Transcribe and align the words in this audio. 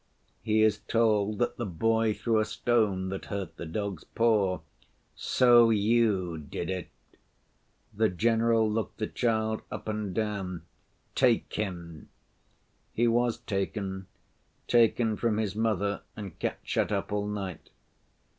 He 0.41 0.63
is 0.63 0.79
told 0.87 1.37
that 1.37 1.57
the 1.57 1.65
boy 1.67 2.15
threw 2.15 2.39
a 2.39 2.45
stone 2.45 3.09
that 3.09 3.25
hurt 3.25 3.57
the 3.57 3.67
dog's 3.67 4.03
paw. 4.03 4.61
'So 5.15 5.69
you 5.69 6.39
did 6.39 6.71
it.' 6.71 6.89
The 7.93 8.09
general 8.09 8.67
looked 8.67 8.97
the 8.97 9.05
child 9.05 9.61
up 9.69 9.87
and 9.87 10.11
down. 10.11 10.63
'Take 11.13 11.53
him.' 11.53 12.09
He 12.91 13.07
was 13.07 13.41
taken—taken 13.41 15.17
from 15.17 15.37
his 15.37 15.55
mother 15.55 16.01
and 16.15 16.39
kept 16.39 16.67
shut 16.67 16.91
up 16.91 17.11
all 17.11 17.27
night. 17.27 17.69